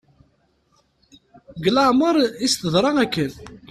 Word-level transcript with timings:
Deg 1.55 1.65
leɛmer 1.75 2.15
i 2.25 2.27
as-teḍra 2.45 2.91
akken. 3.03 3.31